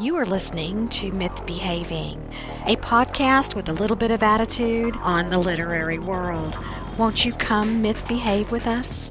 [0.00, 2.26] You are listening to Myth Behaving,
[2.64, 6.56] a podcast with a little bit of attitude on the literary world.
[6.96, 9.10] Won't you come myth behave with us?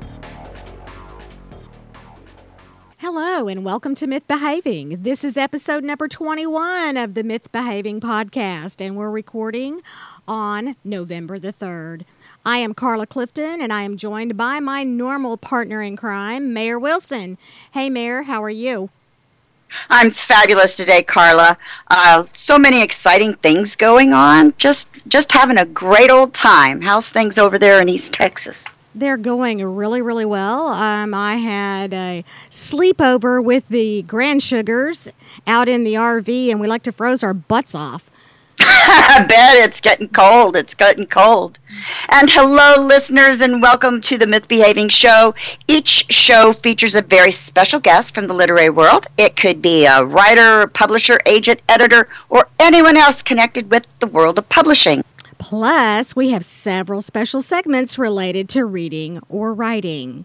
[2.97, 5.03] Hello, and welcome to Myth Behaving.
[5.03, 9.81] This is episode number 21 of the Myth Behaving podcast, and we're recording
[10.27, 12.03] on November the 3rd.
[12.43, 16.79] I am Carla Clifton, and I am joined by my normal partner in crime, Mayor
[16.79, 17.37] Wilson.
[17.73, 18.89] Hey, Mayor, how are you?
[19.89, 21.57] I'm fabulous today, Carla.
[21.89, 24.53] Uh, so many exciting things going on.
[24.57, 26.81] Just just having a great old time.
[26.81, 28.69] How's things over there in East Texas?
[28.95, 30.67] They're going really, really well.
[30.67, 35.07] Um, I had a sleepover with the Grand Sugars
[35.45, 38.08] out in the RV, and we like to froze our butts off.
[38.91, 40.55] I bet it's getting cold.
[40.55, 41.59] It's getting cold.
[42.11, 45.35] And hello, listeners, and welcome to the Myth Behaving Show.
[45.67, 49.07] Each show features a very special guest from the literary world.
[49.17, 54.37] It could be a writer, publisher, agent, editor, or anyone else connected with the world
[54.37, 55.03] of publishing.
[55.37, 60.23] Plus, we have several special segments related to reading or writing.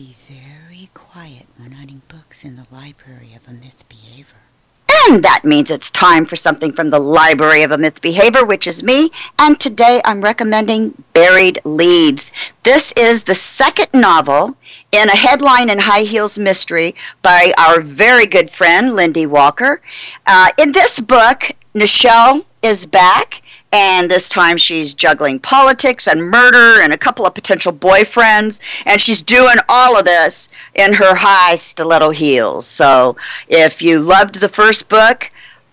[0.00, 4.40] Be very quiet when hunting books in the library of a myth behavior.
[5.06, 8.66] And that means it's time for something from the Library of a Myth Behavior, which
[8.66, 9.10] is me.
[9.38, 12.30] And today I'm recommending Buried Leads.
[12.62, 14.56] This is the second novel
[14.90, 19.82] in a headline and high heels mystery by our very good friend LynDee Walker.
[20.26, 21.42] Uh, in this book,
[21.74, 27.34] Nichelle is back and this time she's juggling politics and murder and a couple of
[27.34, 33.16] potential boyfriends and she's doing all of this in her high stiletto heels so
[33.48, 35.30] if you loved the first book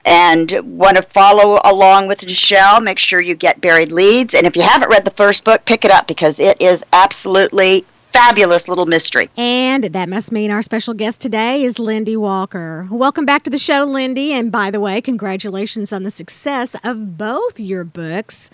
[0.07, 4.33] and want to follow along with Nichelle, make sure you get Buried Leads.
[4.33, 7.85] And if you haven't read the first book, pick it up because it is absolutely
[8.17, 9.29] fabulous little mystery.
[9.37, 12.87] And that must mean our special guest today is LynDee Walker.
[12.89, 14.31] Welcome back to the show, LynDee.
[14.31, 18.49] And by the way, congratulations on the success of both your books.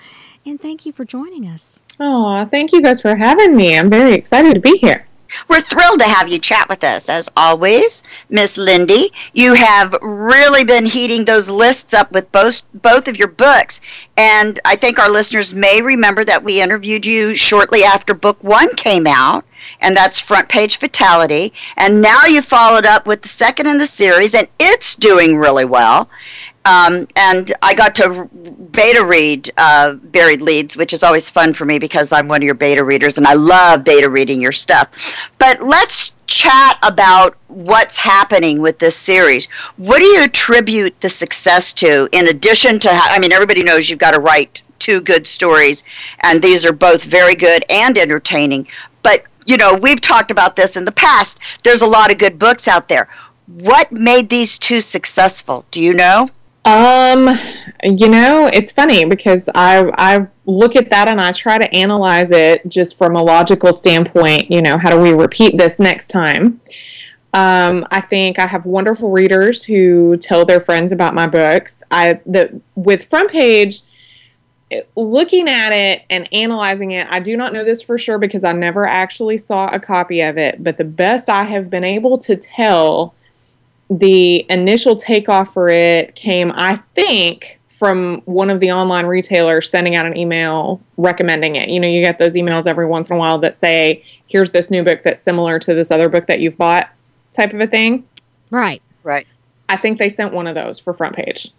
[0.45, 1.81] And thank you for joining us.
[1.97, 3.77] Oh, thank you guys for having me.
[3.77, 5.07] I'm very excited to be here.
[5.47, 9.11] We're thrilled to have you chat with us, as always, Miss LynDee.
[9.33, 13.81] You have really been heating those lists up with both both of your books,
[14.15, 18.75] and I think our listeners may remember that we interviewed you shortly after book one
[18.75, 19.43] came out,
[19.81, 21.53] and that's Front Page Fatality.
[21.77, 25.65] And now you followed up with the second in the series, and it's doing really
[25.65, 26.09] well.
[26.65, 28.29] Um, and I got to
[28.71, 32.45] beta read uh, Buried Leads, which is always fun for me because I'm one of
[32.45, 35.29] your beta readers and I love beta reading your stuff.
[35.39, 39.47] But let's chat about what's happening with this series.
[39.75, 43.99] What do you attribute the success to, in addition to, I mean, everybody knows you've
[43.99, 45.83] got to write two good stories,
[46.21, 48.67] and these are both very good and entertaining.
[49.45, 51.39] You know, we've talked about this in the past.
[51.63, 53.07] There's a lot of good books out there.
[53.47, 55.65] What made these two successful?
[55.71, 56.29] Do you know?
[56.65, 57.29] Um,
[57.83, 62.31] you know, it's funny because I I look at that and I try to analyze
[62.31, 64.49] it just from a logical standpoint.
[64.49, 66.61] You know, how do we repeat this next time?
[67.33, 71.83] Um, I think I have wonderful readers who tell their friends about my books.
[71.91, 73.81] I the with front page
[74.95, 78.53] looking at it and analyzing it, I do not know this for sure because I
[78.53, 82.35] never actually saw a copy of it, but the best I have been able to
[82.35, 83.13] tell
[83.89, 89.95] the initial takeoff for it came, I think, from one of the online retailers sending
[89.95, 91.69] out an email recommending it.
[91.69, 94.69] You know, you get those emails every once in a while that say, here's this
[94.71, 96.89] new book that's similar to this other book that you've bought,
[97.31, 98.07] type of a thing.
[98.51, 98.81] Right.
[99.03, 99.27] Right.
[99.69, 101.51] I think they sent one of those for front page.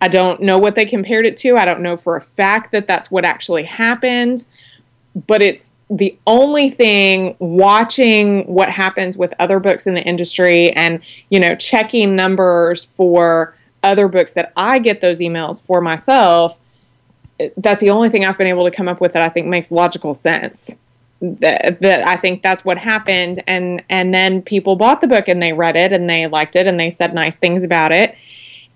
[0.00, 1.56] I don't know what they compared it to.
[1.56, 4.46] I don't know for a fact that that's what actually happened,
[5.26, 11.00] but it's the only thing watching what happens with other books in the industry and
[11.30, 16.58] you know checking numbers for other books that I get those emails for myself
[17.56, 19.70] that's the only thing I've been able to come up with that I think makes
[19.70, 20.76] logical sense.
[21.20, 23.42] That, that I think that's what happened.
[23.46, 26.66] And and then people bought the book and they read it and they liked it
[26.66, 28.16] and they said nice things about it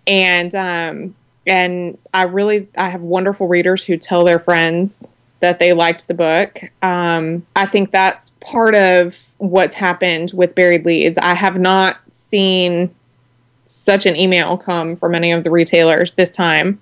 [0.06, 1.14] and um
[1.46, 6.14] and I really I have wonderful readers who tell their friends that they liked the
[6.14, 6.60] book.
[6.82, 11.19] Um, I think that's part of what's happened with Buried Leads.
[11.19, 12.94] I have not seen
[13.64, 16.78] such an email come from any of the retailers this time.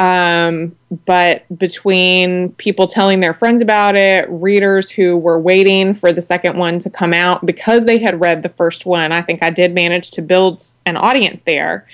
[0.00, 0.74] Um,
[1.04, 6.56] but between people telling their friends about it, readers who were waiting for the second
[6.56, 9.74] one to come out because they had read the first one, I think I did
[9.74, 11.86] manage to build an audience there.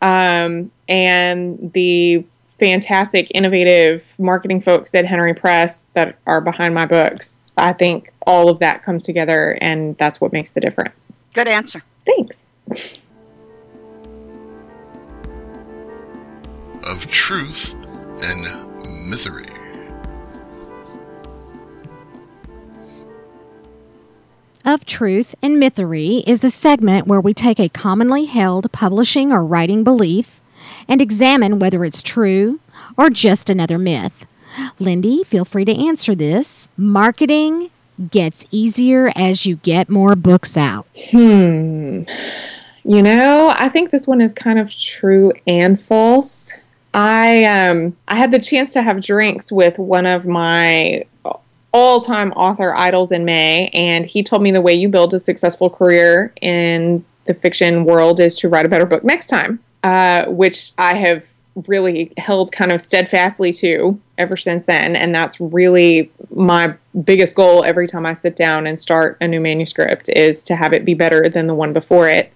[0.00, 2.24] Um, and the
[2.58, 7.46] fantastic, innovative marketing folks at Henery Press that are behind my books.
[7.56, 11.14] I think all of that comes together, and that's what makes the difference.
[11.34, 11.82] Good answer.
[12.04, 12.46] Thanks.
[16.84, 18.46] Of truth and
[19.10, 19.47] mythery.
[24.68, 29.42] Of Truth and Mythery is a segment where we take a commonly held publishing or
[29.42, 30.42] writing belief
[30.86, 32.60] and examine whether it's true
[32.94, 34.26] or just another myth.
[34.78, 36.68] LynDee, feel free to answer this.
[36.76, 37.70] Marketing
[38.10, 40.86] gets easier as you get more books out.
[41.12, 42.02] Hmm.
[42.84, 46.60] You know, I think this one is kind of true and false.
[46.92, 51.06] I um I had the chance to have drinks with one of my
[51.72, 55.68] all-time author idols in May and he told me the way you build a successful
[55.68, 59.60] career in the fiction world is to write a better book next time.
[59.84, 61.24] Uh, which I have
[61.68, 64.96] really held kind of steadfastly to ever since then.
[64.96, 66.74] And that's really my
[67.04, 70.72] biggest goal every time I sit down and start a new manuscript is to have
[70.72, 72.32] it be better than the one before it.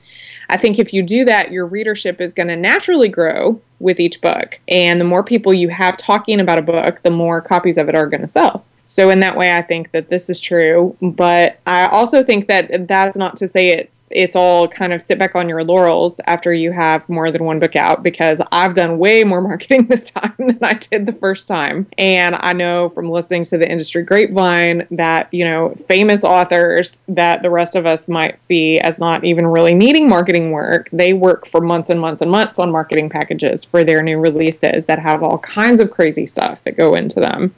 [0.49, 4.21] I think if you do that, your readership is going to naturally grow with each
[4.21, 4.61] book.
[4.69, 7.95] And the more people you have talking about a book, the more copies of it
[7.95, 8.65] are going to sell.
[8.85, 10.97] So in that way, I think that this is true.
[11.01, 15.19] But I also think that that's not to say it's it's all kind of sit
[15.19, 18.03] back on your laurels after you have more than one book out.
[18.03, 22.37] Because I've done way more marketing this time than I did the first time, and
[22.39, 27.51] I know from listening to the industry grapevine that you know famous authors that the
[27.51, 31.61] rest of us might see as not even really needing marketing work, they work for
[31.61, 35.39] months and months and months on marketing packages for their new releases that have all
[35.39, 37.55] kinds of crazy stuff that go into them.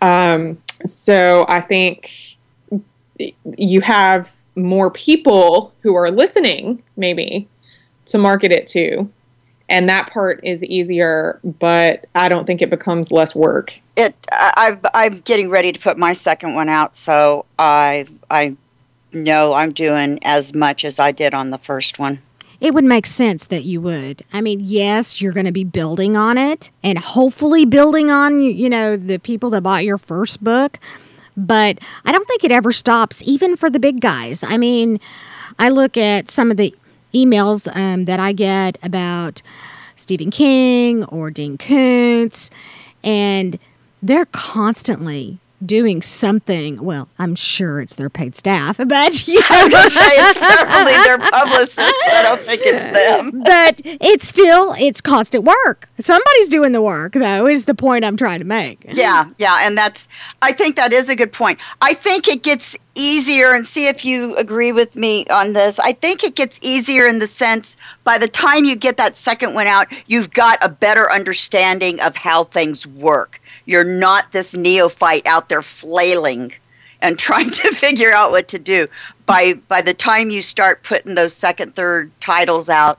[0.00, 2.36] Um, so I think
[3.56, 7.48] you have more people who are listening, maybe,
[8.06, 9.08] to market it to.
[9.68, 13.80] And that part is easier, but I don't think it becomes less work.
[13.96, 14.14] It.
[14.30, 18.56] I, I'm getting ready to put my second one out, so I I
[19.12, 22.20] know I'm doing as much as I did on the first one
[22.60, 24.24] it would make sense that you would.
[24.32, 28.70] I mean, yes, you're going to be building on it and hopefully building on, you
[28.70, 30.78] know, the people that bought your first book.
[31.36, 34.42] But I don't think it ever stops, even for the big guys.
[34.42, 35.00] I mean,
[35.58, 36.74] I look at some of the
[37.12, 39.42] emails um, that I get about
[39.96, 42.50] Stephen King or Dean Koontz,
[43.04, 43.58] and
[44.02, 46.82] they're constantly doing something.
[46.82, 48.86] Well, I'm sure it's their paid staff, but
[49.28, 49.46] you know.
[49.50, 52.04] I was going to say it's probably their publicist.
[52.06, 53.42] I don't think it's them.
[53.42, 55.88] but it's still it's constant work.
[55.98, 57.46] Somebody's doing the work, though.
[57.46, 58.84] Is the point I'm trying to make?
[58.88, 60.08] Yeah, yeah, and that's.
[60.42, 61.58] I think that is a good point.
[61.82, 65.78] I think it gets easier and see if you agree with me on this.
[65.78, 69.54] I think it gets easier in the sense by the time you get that second
[69.54, 75.26] one out, you've got a better understanding of how things work you're not this neophyte
[75.26, 76.52] out there flailing
[77.02, 78.86] and trying to figure out what to do.
[79.26, 82.98] By by the time you start putting those second, third titles out,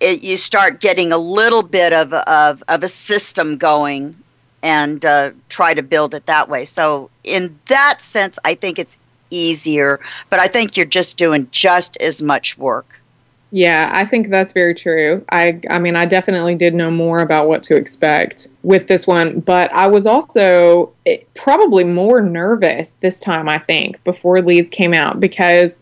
[0.00, 4.16] it, you start getting a little bit of of, of a system going,
[4.62, 6.64] and uh, try to build it that way.
[6.64, 8.98] So in that sense, I think it's
[9.30, 13.00] easier, but I think you're just doing just as much work.
[13.52, 15.24] Yeah, I think that's very true.
[15.32, 19.40] I I mean, I definitely did know more about what to expect with this one,
[19.40, 24.94] but I was also eh, probably more nervous this time, I think, before Leads came
[24.94, 25.80] out because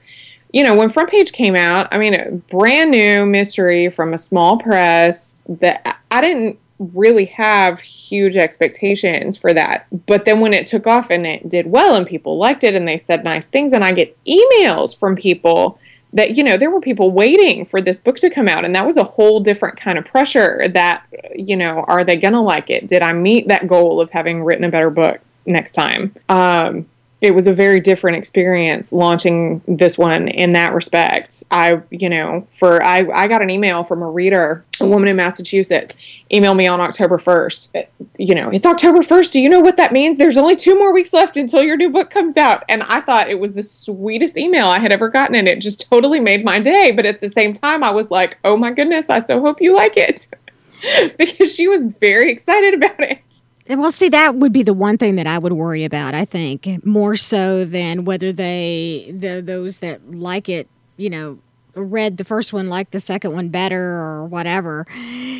[0.52, 4.56] you know, when Front Page came out, I mean, brand new mystery from a small
[4.56, 9.86] press that I didn't really have huge expectations for that.
[10.06, 12.86] But then when it took off and it did well and people liked it and
[12.86, 15.78] they said nice things and I get emails from people
[16.12, 18.86] that you know there were people waiting for this book to come out and that
[18.86, 21.04] was a whole different kind of pressure that
[21.34, 24.64] you know are they gonna like it did i meet that goal of having written
[24.64, 26.86] a better book next time um,
[27.20, 31.42] it was a very different experience launching this one in that respect.
[31.50, 35.16] I, you know, for I, I got an email from a reader, a woman in
[35.16, 35.94] Massachusetts,
[36.32, 37.70] email me on October 1st.
[37.74, 39.32] Uh, you know, it's October 1st.
[39.32, 40.16] Do you know what that means?
[40.16, 42.62] There's only two more weeks left until your new book comes out.
[42.68, 45.34] And I thought it was the sweetest email I had ever gotten.
[45.34, 46.92] And it just totally made my day.
[46.92, 49.74] But at the same time, I was like, oh my goodness, I so hope you
[49.74, 50.28] like it.
[51.18, 53.42] because she was very excited about it.
[53.68, 56.14] Well, see, that would be the one thing that I would worry about.
[56.14, 61.38] I think more so than whether they the those that like it, you know,
[61.74, 64.86] read the first one like the second one better or whatever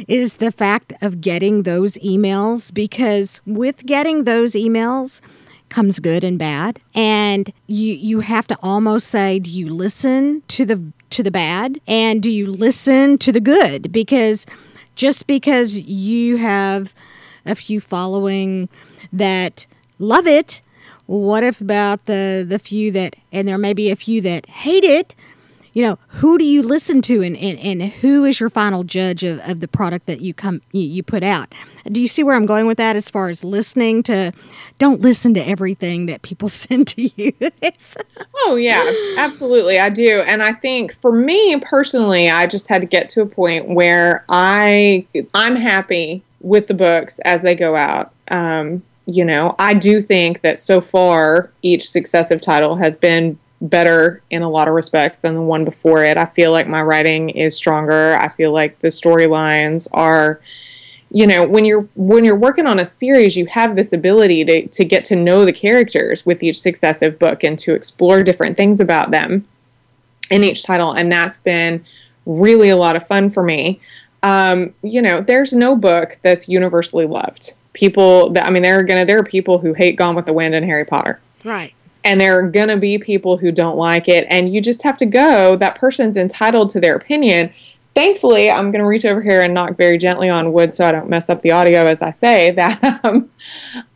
[0.07, 5.21] is the fact of getting those emails because with getting those emails
[5.69, 10.65] comes good and bad and you you have to almost say do you listen to
[10.65, 14.47] the to the bad and do you listen to the good because
[14.95, 16.95] just because you have
[17.49, 18.69] a few following
[19.13, 19.67] that
[19.99, 20.63] love it,
[21.09, 24.85] what if about the the few that and there may be a few that hate
[24.85, 25.15] it?
[25.73, 29.23] You know, who do you listen to and, and, and who is your final judge
[29.23, 31.55] of, of the product that you come you, you put out?
[31.87, 34.33] Do you see where I'm going with that as far as listening to
[34.79, 37.33] don't listen to everything that people send to you?
[38.37, 39.79] oh yeah, absolutely.
[39.79, 40.23] I do.
[40.27, 44.27] And I think for me personally, I just had to get to a point where
[44.29, 48.13] I I'm happy with the books as they go out.
[48.31, 54.23] Um, you know, I do think that so far each successive title has been better
[54.31, 56.17] in a lot of respects than the one before it.
[56.17, 58.15] I feel like my writing is stronger.
[58.17, 60.41] I feel like the storylines are
[61.11, 64.69] you know, when you're when you're working on a series, you have this ability to
[64.69, 68.79] to get to know the characters with each successive book and to explore different things
[68.79, 69.47] about them
[70.31, 71.83] in each title and that's been
[72.27, 73.81] really a lot of fun for me.
[74.23, 78.83] Um, you know, there's no book that's universally loved people that I mean there are
[78.83, 81.21] gonna there are people who hate Gone with the Wind and Harry Potter.
[81.45, 81.73] Right.
[82.05, 85.07] And there are gonna be people who don't like it, and you just have to
[85.07, 85.57] go.
[85.57, 87.53] That person's entitled to their opinion.
[87.95, 90.93] Thankfully, I'm going to reach over here and knock very gently on wood so I
[90.93, 93.29] don't mess up the audio as I say that um,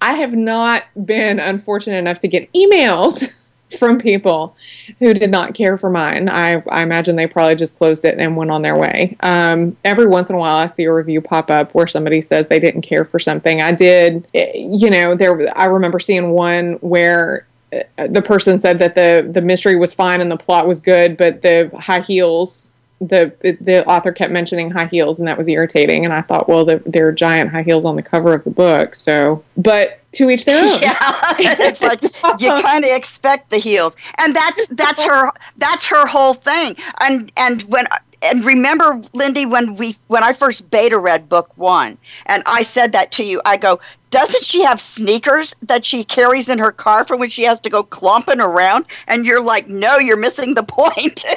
[0.00, 3.33] I have not been unfortunate enough to get emails
[3.79, 4.57] from people
[4.99, 6.29] who did not care for mine.
[6.29, 9.17] I, I imagine they probably just closed it and went on their way.
[9.21, 12.49] Um, every once in a while, I see a review pop up where somebody says
[12.49, 13.62] they didn't care for something.
[13.62, 15.59] I did, you know, there.
[15.59, 20.21] I remember seeing one where eh, the person said that the the mystery was fine
[20.21, 24.87] and the plot was good, but the high heels the the author kept mentioning high
[24.87, 27.85] heels and that was irritating and i thought well the, there are giant high heels
[27.85, 30.81] on the cover of the book so but to each their own.
[30.81, 30.99] Yeah.
[31.38, 32.02] It's like
[32.40, 33.97] you kind of expect the heels.
[34.19, 36.76] And that's that's her that's her whole thing.
[37.00, 37.87] And and when
[38.23, 42.92] and remember lindy when we when i first beta read book one and i said
[42.92, 43.81] that to you i go
[44.12, 47.71] doesn't she have sneakers that she carries in her car for when she has to
[47.71, 48.87] go clomping around?
[49.09, 51.25] And you're like no you're missing the point.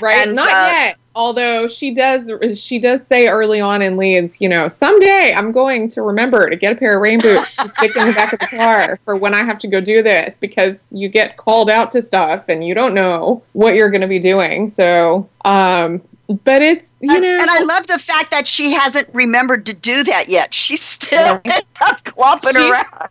[0.00, 0.26] Right?
[0.26, 0.96] And, Not uh, yet.
[1.16, 2.30] Although she does,
[2.60, 6.56] she does say early on in leads, you know, someday I'm going to remember to
[6.56, 9.16] get a pair of rain boots to stick in the back of the car for
[9.16, 12.62] when I have to go do this because you get called out to stuff and
[12.62, 14.68] you don't know what you're going to be doing.
[14.68, 16.02] So, um,
[16.44, 20.04] but it's you know, and I love the fact that she hasn't remembered to do
[20.04, 20.52] that yet.
[20.52, 21.60] She's still yeah.
[22.04, 23.08] clomping around.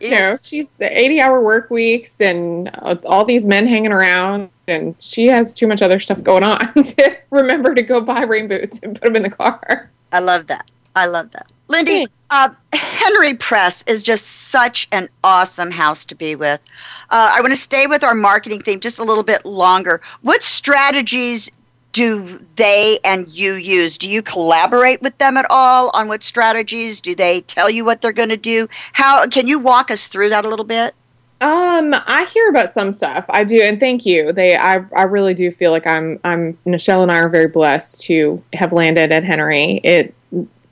[0.00, 4.50] You know, she's the 80 hour work weeks and uh, all these men hanging around
[4.68, 8.48] and she has too much other stuff going on to remember to go buy rain
[8.48, 9.90] boots and put them in the car.
[10.12, 10.70] I love that.
[10.94, 11.50] I love that.
[11.68, 16.60] Lindy, uh, Henery Press is just such an awesome house to be with.
[17.10, 20.00] Uh, I want to stay with our marketing theme just a little bit longer.
[20.22, 21.50] What strategies
[21.96, 23.96] do they and you use?
[23.96, 27.00] Do you collaborate with them at all on what strategies?
[27.00, 28.68] Do they tell you what they're going to do?
[28.92, 30.94] How can you walk us through that a little bit?
[31.40, 33.24] Um, I hear about some stuff.
[33.30, 34.30] I do, and thank you.
[34.30, 36.58] They, I, I really do feel like I'm, I'm.
[36.66, 39.80] Nichelle and I are very blessed to have landed at Henery.
[39.82, 40.14] It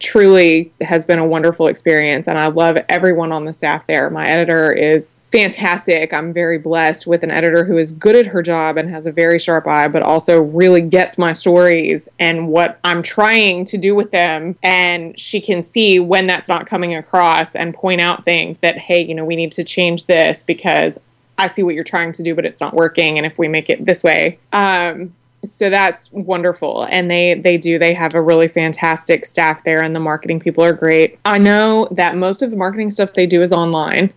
[0.05, 4.11] truly has been a wonderful experience and I love everyone on the staff there.
[4.11, 6.13] My editor is fantastic.
[6.13, 9.13] I'm very blessed with an editor who is good at her job and has a
[9.13, 13.95] very sharp eye, but also really gets my stories and what I'm trying to do
[13.95, 14.57] with them.
[14.63, 19.03] And she can see when that's not coming across and point out things that, hey,
[19.03, 21.01] you know, we need to change this because
[21.39, 23.17] I see what you're trying to do, but it's not working.
[23.17, 26.87] And if we make it this way, um, so that's wonderful.
[26.91, 30.65] And they they do they have a really fantastic staff there and the marketing people
[30.65, 31.19] are great.
[31.25, 34.13] I know that most of the marketing stuff they do is online.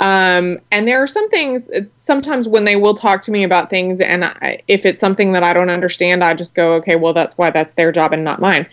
[0.00, 4.00] Um, and there are some things sometimes when they will talk to me about things
[4.00, 7.38] and I, if it's something that i don't understand i just go okay well that's
[7.38, 8.66] why that's their job and not mine.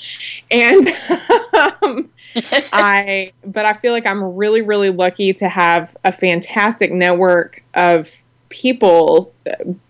[0.49, 0.83] And
[1.83, 2.09] um,
[2.73, 8.23] i but i feel like i'm really really lucky to have a fantastic network of
[8.49, 9.31] people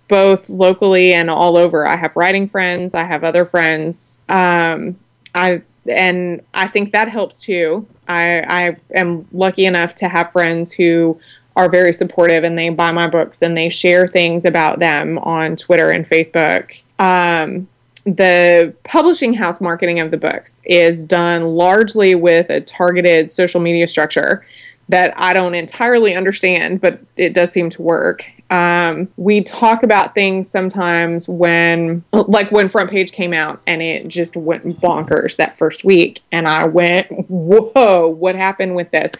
[0.10, 1.88] both locally and all over.
[1.88, 4.20] I have writing friends, I have other friends.
[4.28, 5.00] Um,
[5.34, 7.88] I and I think that helps too.
[8.10, 11.18] I I am lucky enough to have friends who
[11.56, 15.56] are very supportive and they buy my books and they share things about them on
[15.56, 16.82] Twitter and Facebook.
[17.00, 17.68] Um,
[18.06, 23.88] the publishing house marketing of the books is done largely with a targeted social media
[23.88, 24.46] structure
[24.88, 28.34] that I don't entirely understand, but it does seem to work.
[28.50, 34.08] Um, we talk about things sometimes when, like when Front Page came out and it
[34.08, 36.22] just went bonkers that first week.
[36.32, 39.12] And I went, whoa, what happened with this?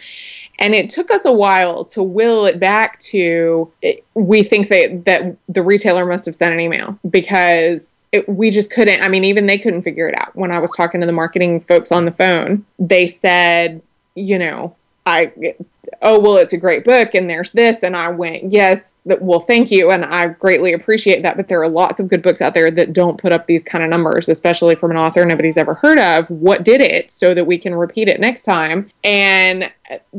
[0.58, 5.06] And it took us a while to will it back to it, we think that,
[5.06, 9.02] that the retailer must have sent an email because it, we just couldn't.
[9.02, 10.36] I mean, even they couldn't figure it out.
[10.36, 13.82] When I was talking to the marketing folks on the phone, they said,
[14.16, 14.76] you know,
[15.10, 15.56] I
[16.02, 19.72] oh well it's a great book and there's this and i went yes well thank
[19.72, 19.90] you.
[19.90, 22.94] And i greatly appreciate that but there are lots of good books out there that
[22.94, 26.30] don't put up these kind of numbers especially from an author nobody's ever heard of.
[26.30, 27.12] What did it?
[27.12, 28.90] So that we can repeat it next time.
[29.04, 29.72] And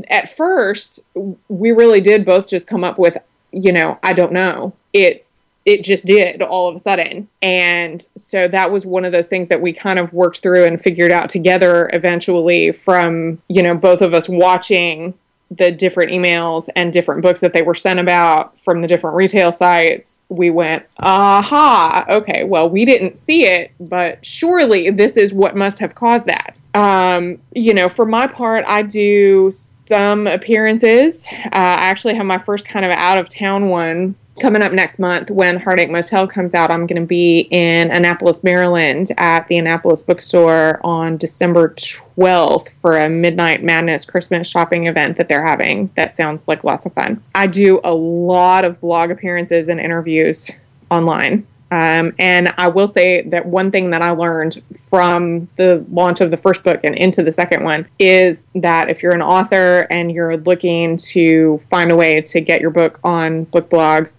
[0.08, 1.06] at first
[1.48, 3.16] we really did both just come up with
[3.52, 4.74] you know i don't know.
[4.92, 7.28] It's it just did all of a sudden.
[7.42, 10.80] And so that was one of those things that we kind of worked through and
[10.80, 15.14] figured out together eventually from, you know, both of us watching
[15.50, 19.50] the different emails and different books that they were sent about from the different retail
[19.50, 25.56] sites, we went, aha, okay, well, we didn't see it, but surely this is what
[25.56, 26.60] must have caused that.
[26.74, 31.26] Um, you know, for my part, I do some appearances.
[31.32, 34.98] Uh, I actually have my first kind of out of town one coming up next
[34.98, 39.58] month when Heartache Motel comes out, I'm going to be in Annapolis, Maryland at the
[39.58, 45.90] Annapolis Bookstore on December 12th for a Midnight Madness Christmas shopping event that they're having.
[45.94, 47.22] That sounds like lots of fun.
[47.34, 50.50] I do a lot of blog appearances and interviews
[50.90, 51.46] online.
[51.72, 56.32] Um, and I will say that one thing that I learned from the launch of
[56.32, 60.10] the first book and into the second one is that if you're an author and
[60.10, 64.18] you're looking to find a way to get your book on book blogs,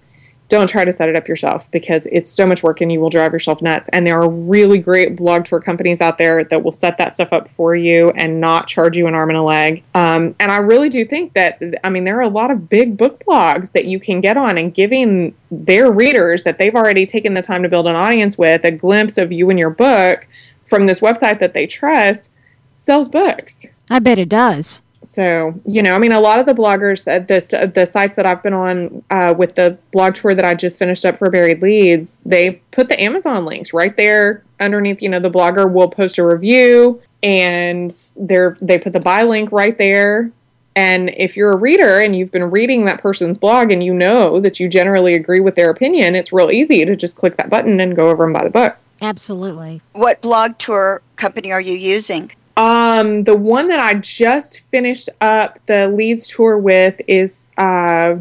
[0.51, 3.09] don't try to set it up yourself because it's so much work and you will
[3.09, 3.89] drive yourself nuts.
[3.93, 7.31] And there are really great blog tour companies out there that will set that stuff
[7.31, 9.81] up for you and not charge you an arm and a leg.
[9.95, 12.97] Um, and I really do think that, I mean, there are a lot of big
[12.97, 17.33] book blogs that you can get on and giving their readers that they've already taken
[17.33, 20.27] the time to build an audience with a glimpse of you and your book
[20.65, 22.29] from this website that they trust
[22.73, 23.67] sells books.
[23.89, 27.27] I bet it does so you know i mean a lot of the bloggers that
[27.27, 30.79] the, the sites that i've been on uh, with the blog tour that i just
[30.79, 35.19] finished up for buried leads they put the amazon links right there underneath you know
[35.19, 40.31] the blogger will post a review and they're they put the buy link right there.
[40.75, 44.39] And if you're a reader and you've been reading that person's blog and you know
[44.39, 47.81] that you generally agree with their opinion it's real easy to just click that button
[47.81, 48.77] and go over and buy the book.
[49.01, 49.81] Absolutely.
[49.93, 55.59] What blog tour company are you using um, the one that I just finished up
[55.65, 58.15] the Leads tour with is, uh,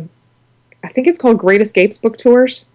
[0.84, 2.66] I think it's called Great Escapes Book Tours.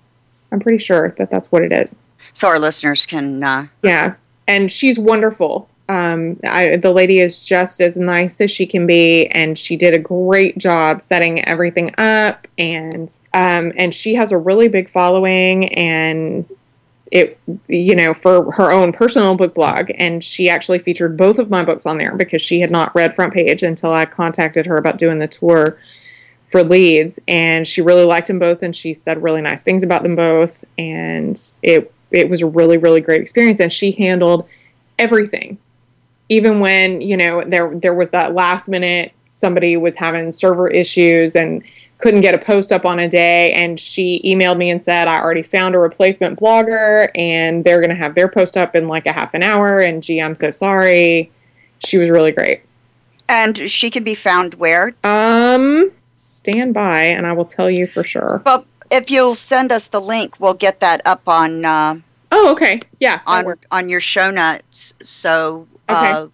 [0.51, 2.01] I'm pretty sure that that's what it is.
[2.33, 3.43] So our listeners can.
[3.43, 3.67] Uh...
[3.83, 4.15] Yeah,
[4.47, 5.69] and she's wonderful.
[5.87, 9.93] Um, I, the lady is just as nice as she can be, and she did
[9.93, 12.47] a great job setting everything up.
[12.57, 16.45] And um, and she has a really big following, and
[17.11, 21.49] it you know for her own personal book blog and she actually featured both of
[21.49, 24.75] my books on there because she had not read front page until i contacted her
[24.75, 25.77] about doing the tour
[26.45, 30.01] for leads and she really liked them both and she said really nice things about
[30.01, 34.47] them both and it it was a really really great experience and she handled
[34.97, 35.57] everything.
[36.29, 41.35] Even when you know there there was that last minute somebody was having server issues
[41.35, 41.63] and
[41.97, 45.17] couldn't get a post up on a day and she emailed me and said i
[45.17, 49.05] already found a replacement blogger and they're going to have their post up in like
[49.05, 51.31] a half an hour and gee i'm so sorry.
[51.79, 52.61] She was really great.
[53.27, 54.93] And she can be found where?
[55.03, 58.41] Um stand by and i will tell you for sure.
[58.45, 61.99] Well if you'll send us the link we'll get that up on uh,
[62.31, 62.81] oh okay.
[62.99, 66.11] Yeah on on your show notes so okay.
[66.11, 66.27] Uh,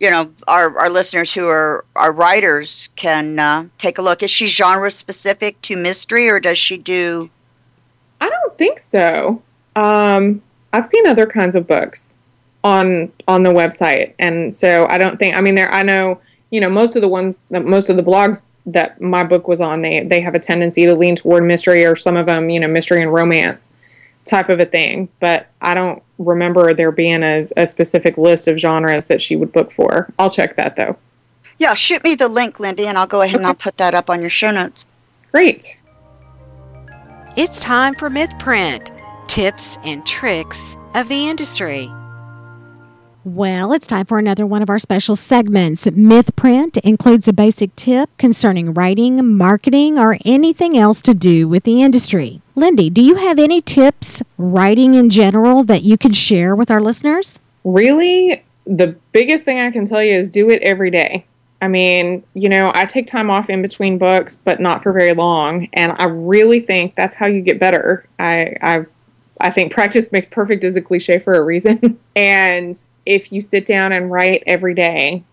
[0.00, 4.22] you know our, our listeners who are our writers can uh, take a look.
[4.22, 7.30] Is she genre specific to mystery or does she do?
[8.20, 9.42] I don't think so.
[9.76, 10.42] Um,
[10.74, 12.16] i've seen other kinds of books
[12.64, 14.14] on on the website.
[14.18, 17.08] And so i don't think i mean there i know you know most of the
[17.08, 20.38] ones that most of the blogs that my book was on they they have a
[20.38, 23.72] tendency to lean toward mystery or some of them you know mystery and romance
[24.24, 25.08] type of a thing.
[25.20, 29.52] But i don't remember there being a, a specific list of genres that she would
[29.52, 30.12] book for.
[30.18, 30.96] I'll check that though.
[31.58, 34.10] Yeah, shoot me the link, LynDee, and I'll go ahead and I'll put that up
[34.10, 34.84] on your show notes.
[35.30, 35.80] Great.
[37.36, 38.90] It's time for MythPrint
[39.28, 41.90] tips and tricks of the industry.
[43.26, 45.86] Well, it's time for another one of our special segments.
[45.86, 51.80] MythPrint includes a basic tip concerning writing, marketing, or anything else to do with the
[51.82, 52.42] industry.
[52.54, 56.82] LynDee, do you have any tips, writing in general, that you could share with our
[56.82, 57.40] listeners?
[57.64, 61.24] Really, the biggest thing I can tell you is do it every day.
[61.62, 65.14] I mean, you know, I take time off in between books, but not for very
[65.14, 68.06] long, and I really think that's how you get better.
[68.18, 68.84] I I
[69.40, 71.98] I think practice makes perfect is a cliche for a reason.
[72.16, 75.24] and if you sit down and write every day,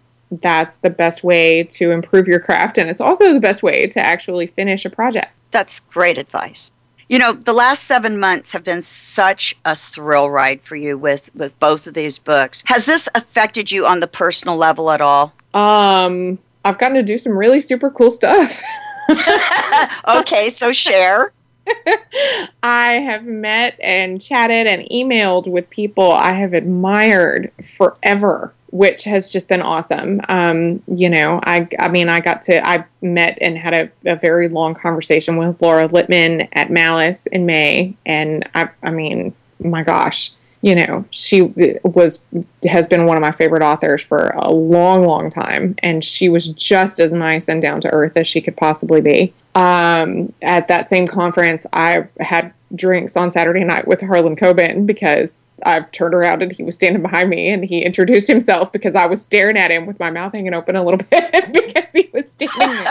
[0.42, 4.00] that's the best way to improve your craft and it's also the best way to
[4.00, 5.38] actually finish a project.
[5.52, 6.72] That's great advice.
[7.10, 11.30] You know, the last seven months have been such a thrill ride for you with
[11.36, 12.64] with both of these books.
[12.68, 15.34] Has this affected you on the personal level at all?
[15.54, 18.62] Um, I've gotten to do some really super cool stuff.
[20.08, 21.34] okay, so share.
[22.64, 29.32] I have met and chatted and emailed with people I have admired forever, which has
[29.32, 30.22] just been awesome.
[30.30, 34.16] Um, you know, I, I mean, I got to, I met and had a, a
[34.16, 37.96] very long conversation with Laura Lippman at Malice in May.
[38.06, 41.42] And I, I mean, my gosh, you know, she
[41.84, 42.24] was
[42.68, 46.50] has been one of my favorite authors for a long, long time, and she was
[46.50, 49.34] just as nice and down to earth as she could possibly be.
[49.54, 55.52] Um, at that same conference, I had drinks on Saturday night with Harlan Coben because
[55.66, 59.06] I turned around and he was standing behind me and he introduced himself because I
[59.08, 62.32] was staring at him with my mouth hanging open a little bit because he was
[62.32, 62.86] standing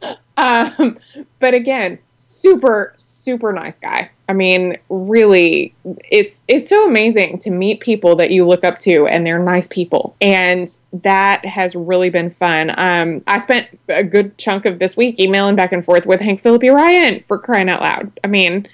[0.00, 0.16] there.
[0.36, 0.98] um,
[1.38, 1.98] but again,
[2.40, 4.10] super super nice guy.
[4.28, 5.74] I mean, really,
[6.10, 9.68] it's it's so amazing to meet people that you look up to, and they're nice
[9.68, 12.72] people, and that has really been fun.
[12.78, 16.40] Um, I spent a good chunk of this week emailing back and forth with Hank
[16.40, 18.12] Phillippi Ryan for crying out loud.
[18.24, 18.68] I mean,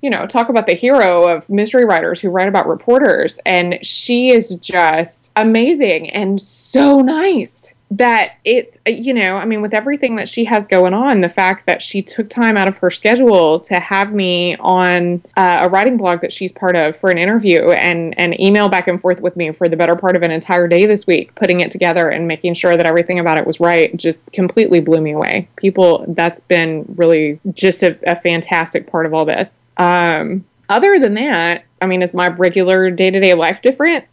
[0.00, 4.30] you know, talk about the hero of mystery writers who write about reporters, and she
[4.30, 10.28] is just amazing and so nice that it's you know i mean with everything that
[10.28, 13.80] she has going on the fact that she took time out of her schedule to
[13.80, 18.16] have me on uh, a writing blog that she's part of for an interview and
[18.18, 20.86] and email back and forth with me for the better part of an entire day
[20.86, 24.30] this week putting it together and making sure that everything about it was right just
[24.32, 25.48] completely blew me away.
[25.56, 29.58] People that's been really just a, a fantastic part of all this.
[29.76, 34.04] Um, other than that i mean is my regular day-to-day life different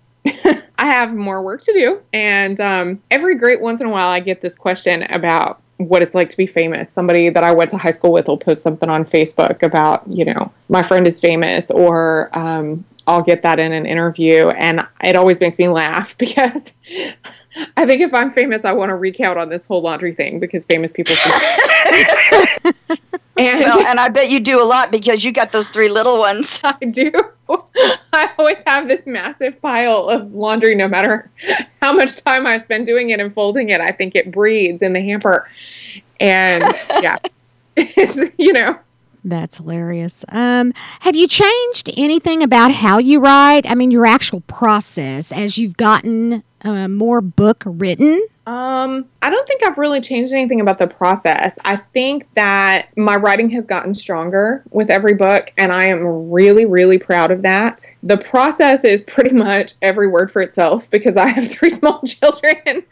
[0.78, 2.02] I have more work to do.
[2.14, 6.16] And um, every great once in a while, I get this question about what it's
[6.16, 6.92] like to be famous.
[6.92, 10.26] Somebody that I went to high school with will post something on Facebook about, you
[10.26, 14.50] know, my friend is famous, or um, I'll get that in an interview.
[14.50, 16.74] And it always makes me laugh because
[17.76, 20.66] I think if I'm famous, I want to recount on this whole laundry thing because
[20.66, 21.16] famous people.
[23.38, 26.18] and, well, and I bet you do a lot because you got those three little
[26.18, 26.60] ones.
[26.64, 27.12] I do.
[28.14, 31.32] I always have this massive pile of laundry, no matter
[31.82, 33.80] how much time I spend doing it and folding it.
[33.80, 35.48] I think it breeds in the hamper.
[36.20, 36.64] And
[37.02, 37.18] yeah,
[37.76, 38.80] it's, you know,
[39.24, 40.24] that's hilarious.
[40.30, 43.70] Um, have you changed anything about how you write?
[43.70, 48.26] I mean, your actual process as you've gotten uh, more book written?
[48.48, 51.60] Um, I don't think I've really changed anything about the process.
[51.66, 56.66] I think that my writing has gotten stronger with every book, and I am really,
[56.66, 57.84] really proud of that.
[58.04, 62.86] The process is pretty much every word for itself because I have three small children.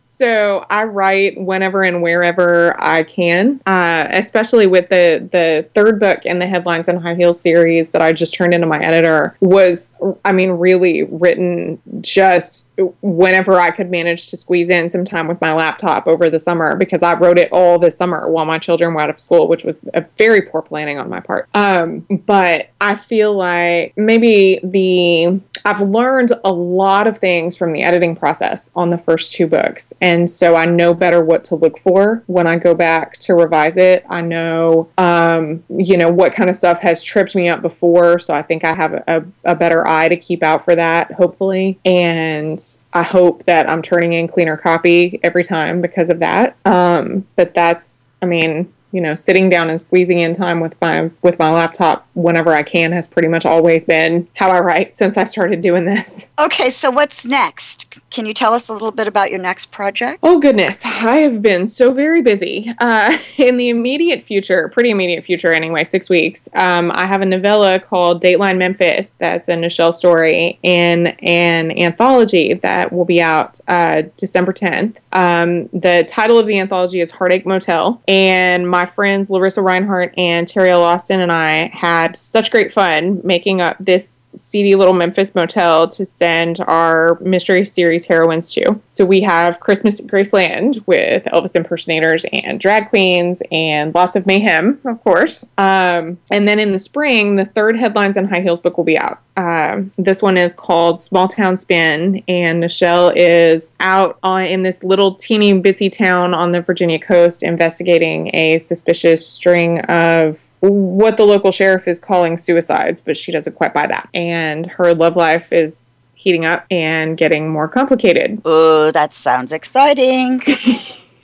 [0.00, 6.24] so I write whenever and wherever I can, uh, especially with the, the third book
[6.24, 9.94] in the Headlines and High Heels series that I just turned into my editor was,
[10.24, 12.66] I mean, really written just
[13.02, 16.76] whenever I could manage to squeeze in some time with my laptop over the summer
[16.76, 19.64] because I wrote it all this summer while my children were out of school, which
[19.64, 21.48] was a very poor planning on my part.
[21.54, 27.82] Um, but I feel like maybe the I've learned a lot of things from the
[27.82, 31.78] editing process on the first two books, and so I know better what to look
[31.78, 34.04] for when I go back to revise it.
[34.08, 38.34] I know, um, you know, what kind of stuff has tripped me up before, so
[38.34, 42.60] I think I have a, a better eye to keep out for that, hopefully, and
[42.92, 46.56] I hope that I'm turning in cleaner copy every time because of that.
[46.64, 51.10] Um, but that's, I mean, you know, sitting down and squeezing in time with my
[51.22, 55.16] with my laptop whenever I can has pretty much always been how I write since
[55.16, 56.30] I started doing this.
[56.38, 57.98] Okay, so what's next?
[58.12, 60.18] Can you tell us a little bit about your next project?
[60.22, 62.72] Oh goodness, I have been so very busy.
[62.78, 66.48] Uh, in the immediate future, pretty immediate future anyway, six weeks.
[66.52, 72.52] Um, I have a novella called Dateline Memphis that's a Nichelle story in an anthology
[72.54, 75.00] that will be out uh, December tenth.
[75.12, 80.12] Um, the title of the anthology is Heartache Motel, and my my friends Larissa Reinhart
[80.18, 80.82] and Terri L.
[80.82, 86.04] Austin and I had such great fun making up this seedy little Memphis motel to
[86.04, 88.80] send our mystery series heroines too.
[88.88, 94.26] So we have Christmas at Graceland with Elvis impersonators and drag queens and lots of
[94.26, 95.48] mayhem, of course.
[95.58, 98.98] Um, and then in the spring, the third Headlines and High Heels book will be
[98.98, 99.20] out.
[99.36, 104.84] Um, this one is called Small Town Spin, and Nichelle is out on, in this
[104.84, 111.24] little teeny bitsy town on the Virginia coast investigating a suspicious string of what the
[111.24, 114.08] local sheriff is calling suicides, but she doesn't quite buy that.
[114.12, 115.91] And her love life is
[116.22, 118.40] heating up and getting more complicated.
[118.44, 120.40] Oh, that sounds exciting.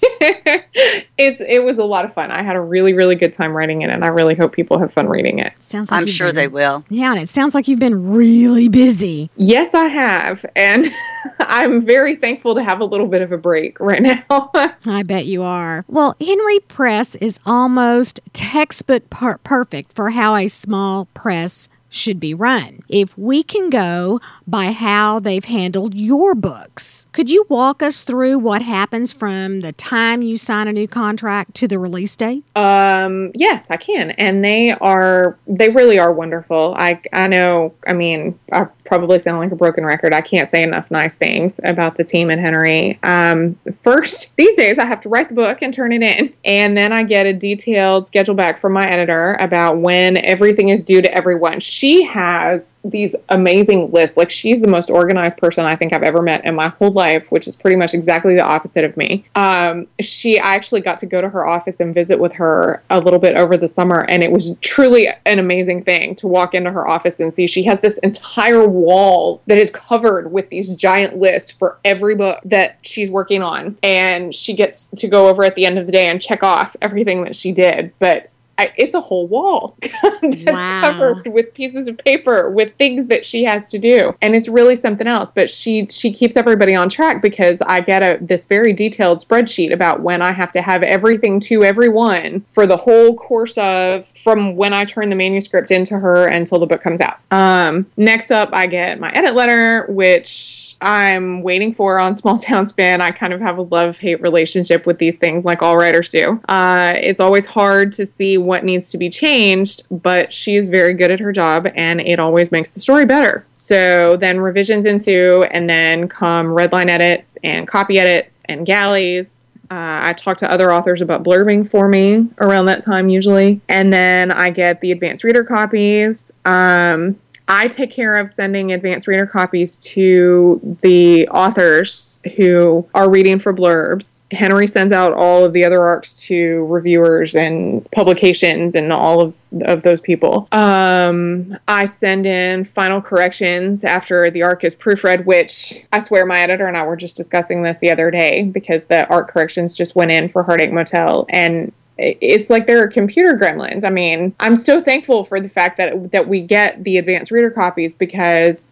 [0.03, 2.33] it's it was a lot of fun.
[2.33, 4.93] I had a really really good time writing it, and I really hope people have
[4.93, 5.53] fun reading it.
[5.61, 6.85] Sounds like I'm sure been- they will.
[6.89, 9.31] Yeah, and it sounds like you've been really busy.
[9.37, 10.93] Yes, I have, and
[11.41, 14.51] I'm very thankful to have a little bit of a break right now.
[14.87, 15.85] I bet you are.
[15.87, 22.35] Well, Henery Press is almost textbook per- perfect for how a small press should be
[22.35, 22.83] run.
[22.89, 28.39] If we can go by how they've handled your books, could you walk us through
[28.39, 32.45] what happens from the time you sign a new contract to the release date?
[32.57, 36.75] Um, yes, I can, and they are they really are wonderful.
[36.77, 37.75] I I know.
[37.87, 40.15] I mean, I probably sound like a broken record.
[40.15, 42.99] I can't say enough nice things about the team at Henery.
[43.05, 46.77] Um, first, these days I have to write the book and turn it in, and
[46.77, 51.03] then I get a detailed schedule back from my editor about when everything is due
[51.03, 51.61] to everyone.
[51.81, 54.17] Has these amazing lists.
[54.17, 57.31] Like she's the most organized person I think I've ever met in my whole life,
[57.31, 59.25] which is pretty much exactly the opposite of me.
[59.35, 63.01] Um, she I actually got to go to her office and visit with her a
[63.01, 66.71] little bit over the summer, and it was truly an amazing thing to walk into
[66.71, 71.19] her office and see she has this entire wall that is covered with these giant
[71.19, 75.55] lists for every book that she's working on, and she gets to go over at
[75.55, 77.93] the end of the day and check off everything that she did.
[77.99, 80.81] But I, it's a whole wall that's Wow.
[80.81, 84.15] covered with pieces of paper with things that she has to do.
[84.21, 88.03] And it's really something else but she she keeps everybody on track because i get
[88.03, 92.67] a this very detailed spreadsheet about when i have to have everything to everyone for
[92.67, 96.81] the whole course of from when i turn the manuscript into her until the book
[96.83, 97.19] comes out.
[97.31, 102.67] Um next up i get my edit letter which i'm waiting for on small town
[102.67, 106.11] spin i kind of have a love hate relationship with these things like all writers
[106.11, 106.41] do.
[106.49, 110.95] Uh it's always hard to see what needs to be changed, but she is very
[110.95, 113.47] good at her job and it always makes the story better.
[113.55, 119.47] So then revisions ensue, and then come redline edits and copy edits and galleys.
[119.71, 123.61] Uh, I talk to other authors about blurbing for me around that time usually.
[123.69, 126.33] And then I get the advanced reader copies.
[126.47, 133.39] Um, I take care of sending advanced reader copies to the authors who are reading
[133.39, 134.23] for blurbs.
[134.31, 139.39] Henery sends out all of the other arcs to reviewers and publications and all of,
[139.63, 140.47] of those people.
[140.53, 146.41] Um, I send in final corrections after the arc is proofread, which I swear my
[146.41, 149.97] editor and I were just discussing this the other day because the arc corrections just
[149.97, 153.85] went in for Heartache Motel and it's like they're computer gremlins.
[153.85, 157.51] I mean, I'm so thankful for the fact that that we get the advanced reader
[157.51, 158.69] copies because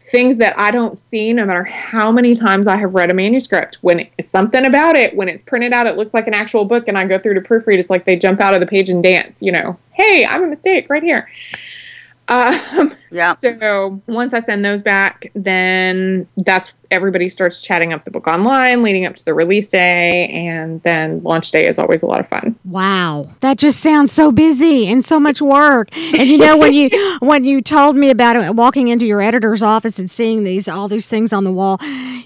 [0.00, 3.78] things that I don't see, no matter how many times I have read a manuscript,
[3.80, 6.86] when it's something about it, when it's printed out, it looks like an actual book,
[6.86, 9.02] and I go through to proofread, it's like they jump out of the page and
[9.02, 9.42] dance.
[9.42, 11.28] You know, hey, I'm a mistake right here.
[12.28, 13.34] Um, Yeah.
[13.34, 18.82] so once I send those back, then that's everybody starts chatting up the book online
[18.82, 22.28] leading up to the release day, and then launch day is always a lot of
[22.28, 22.56] fun.
[22.64, 25.88] Wow, that just sounds so busy and so much work.
[25.96, 26.88] And you know when you
[27.20, 30.88] when you told me about it, walking into your editor's office and seeing these all
[30.88, 31.78] these things on the wall,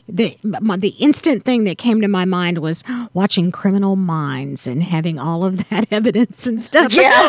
[0.08, 4.82] the my, the instant thing that came to my mind was watching Criminal Minds and
[4.82, 7.10] having all of that evidence and stuff Yeah.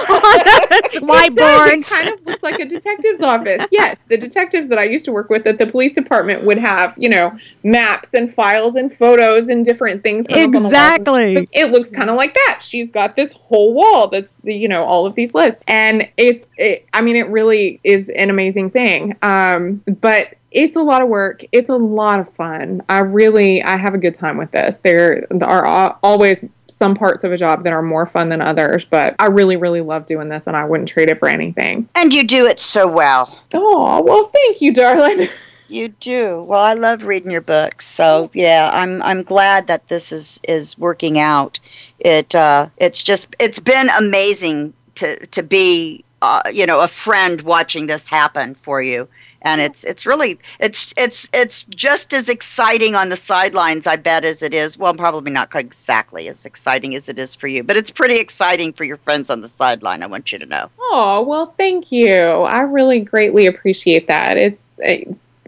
[0.70, 1.90] those It whiteboards.
[1.90, 3.66] kind of looks like a detective's office.
[3.72, 6.96] Yes, the detectives that I used to work with at the police department would have,
[6.98, 7.23] you know,
[7.64, 10.26] maps and files and photos and different things.
[10.30, 10.72] hung up on the walls.
[10.72, 11.48] Exactly.
[11.52, 12.60] It looks kind of like that.
[12.62, 16.52] She's got this whole wall that's, the, you know, all of these lists, and it's,
[16.58, 19.18] it, I mean, it really is an amazing thing.
[19.22, 21.44] Um, but it's a lot of work.
[21.52, 22.82] It's a lot of fun.
[22.88, 24.80] I really, I have a good time with this.
[24.80, 29.16] There are always some parts of a job that are more fun than others, but
[29.20, 31.90] I really, really love doing this, and I wouldn't trade it for anything.
[31.96, 33.42] And you do it so well.
[33.54, 35.28] Oh, well, thank you, darling.
[35.74, 36.44] You do.
[36.44, 37.88] Well, I love reading your books.
[37.88, 41.60] So yeah, I'm I'm glad that this is is working out.
[41.98, 47.42] It uh, it's just it's been amazing to to be uh, you know a friend
[47.42, 49.08] watching this happen for you.
[49.42, 54.24] And it's it's really it's it's it's just as exciting on the sidelines, I bet,
[54.24, 54.78] as it is.
[54.78, 58.74] Well, probably not exactly as exciting as it is for you, but it's pretty exciting
[58.74, 60.04] for your friends on the sideline.
[60.04, 60.70] I want you to know.
[60.80, 62.14] Oh, well, thank you.
[62.14, 64.38] I really greatly appreciate that.
[64.38, 64.80] It's,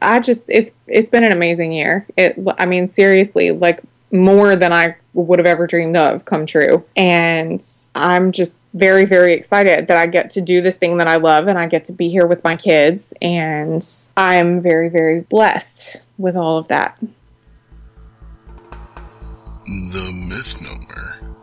[0.06, 2.06] I just, it's, it's been an amazing year.
[2.18, 6.86] It, I mean, seriously, like more than I would have ever dreamed of come true.
[6.96, 7.64] And
[7.96, 11.48] I'm just very, very excited that I get to do this thing that I love
[11.48, 13.14] and I get to be here with my kids.
[13.22, 13.82] And
[14.18, 16.98] I'm very, very blessed with all of that.
[19.66, 21.35] The myth number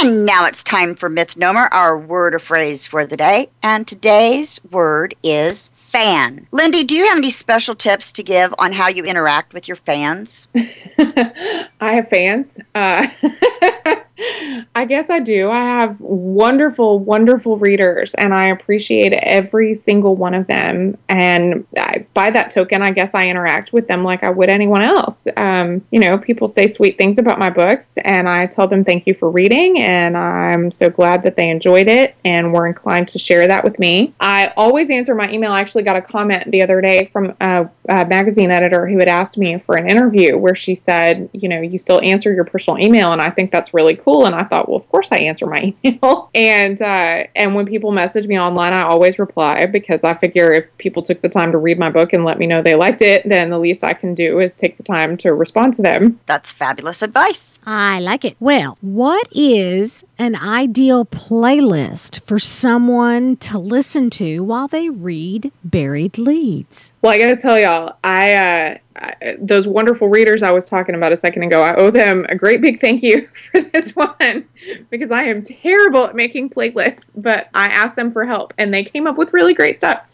[0.00, 3.48] And now it's time for Mythnomer, our word or phrase for the day.
[3.62, 6.46] And today's word is fan.
[6.52, 9.76] LynDee, do you have any special tips to give on how you interact with your
[9.76, 10.48] fans?
[10.56, 12.58] I have fans.
[12.74, 13.06] Uh,
[14.74, 15.50] I guess I do.
[15.50, 20.96] I have wonderful, wonderful readers, and I appreciate every single one of them.
[21.08, 24.82] And I, by that token, I guess I interact with them like I would anyone
[24.82, 25.26] else.
[25.36, 29.06] Um, you know, people say sweet things about my books, and I tell them thank
[29.06, 33.18] you for reading, and I'm so glad that they enjoyed it and were inclined to
[33.18, 34.14] share that with me.
[34.20, 35.52] I always answer my email.
[35.52, 39.08] I actually got a comment the other day from a, a magazine editor who had
[39.08, 42.78] asked me for an interview where she said, you know, you still answer your personal
[42.78, 44.24] email, and I think that's really cool.
[44.24, 46.30] And I thought, well, of course I answer my email.
[46.34, 50.66] and uh, and when people message me online, I always reply because I figure if
[50.78, 53.28] people took the time to read my book and let me know they liked it,
[53.28, 56.20] then the least I can do is take the time to respond to them.
[56.26, 57.58] That's fabulous advice.
[57.66, 58.36] I like it.
[58.40, 66.18] Well, what is an ideal playlist for someone to listen to while they read Buried
[66.18, 66.92] Leads?
[67.02, 70.94] Well, I got to tell y'all, I, uh, I those wonderful readers I was talking
[70.94, 74.46] about a second ago, I owe them a great big thank you for this one
[74.90, 78.84] because I am terrible at making playlists, but I asked them for help and they
[78.84, 80.06] came up with really great stuff.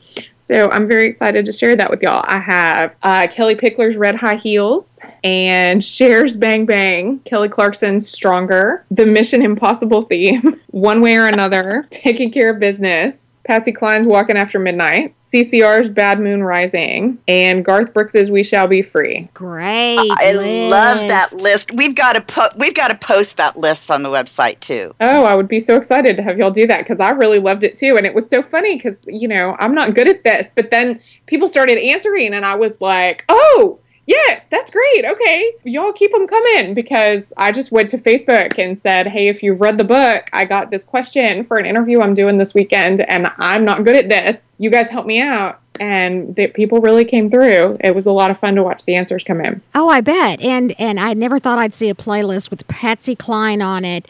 [0.49, 2.25] So I'm very excited to share that with y'all.
[2.27, 8.87] I have uh, Kellie Pickler's Red High Heels and Cher's Bang Bang, Kelly Clarkson's Stronger,
[8.91, 14.39] the Mission Impossible theme, One Way or Another, Taking Care of Business, Patsy Cline's Walking
[14.39, 19.29] After Midnight, CCR's Bad Moon Rising, and Garth Brooks's We Shall Be Free.
[19.35, 19.99] Great.
[19.99, 20.33] I
[20.71, 21.45] love that list.
[21.45, 21.73] list.
[21.73, 24.95] We've got to po- we've got to post that list on the website too.
[25.01, 27.65] Oh, I would be so excited to have y'all do that because I really loved
[27.65, 27.97] it too.
[27.97, 30.51] And it was so funny because, you know, I'm not good at this.
[30.55, 35.05] But then people started answering, and I was like, oh, yes, that's great.
[35.05, 39.43] Okay, y'all keep them coming because I just went to Facebook and said, hey, if
[39.43, 43.01] you've read the book, I got this question for an interview I'm doing this weekend,
[43.03, 44.55] and I'm not good at this.
[44.59, 45.61] You guys help me out.
[45.81, 47.77] And people really came through.
[47.81, 49.63] It was a lot of fun to watch the answers come in.
[49.75, 50.41] Oh, I bet.
[50.41, 54.07] And and I never thought I'd see a playlist with Patsy Cline on it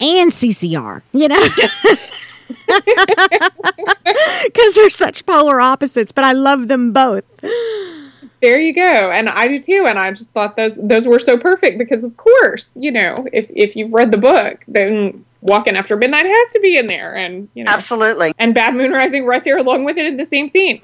[0.00, 1.02] and CCR.
[1.12, 1.46] You know.
[4.44, 7.24] Because they're such polar opposites, but I love them both.
[8.40, 9.10] There you go.
[9.10, 9.86] And I do too.
[9.86, 13.50] And I just thought those those were so perfect because of course, you know, if
[13.54, 17.48] if you've read the book, then Walking After Midnight has to be in there and
[17.54, 18.32] you know Absolutely.
[18.38, 20.80] and Bad Moon Rising right there along with it in the same scene.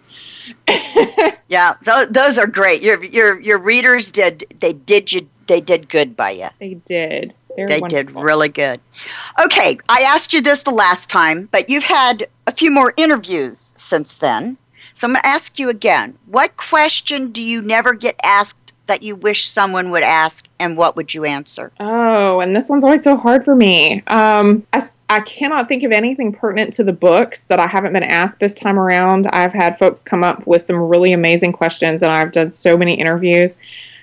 [1.50, 2.80] Yeah, th- those are great.
[2.80, 6.48] Your your your readers did they did you they did good by you.
[6.60, 7.34] They did.
[7.56, 8.80] They're They did really good.
[9.44, 13.74] Okay, I asked you this the last time, but you've had a few more interviews
[13.76, 14.56] since then.
[14.94, 16.16] So I'm going to ask you again.
[16.26, 18.56] What question do you never get asked
[18.90, 21.70] that you wish someone would ask, and what would you answer?
[21.78, 24.02] Oh, and this one's always so hard for me.
[24.08, 28.02] Um, I, I cannot think of anything pertinent to the books that I haven't been
[28.02, 29.28] asked this time around.
[29.28, 32.94] I've had folks come up with some really amazing questions, and I've done so many
[32.94, 33.56] interviews.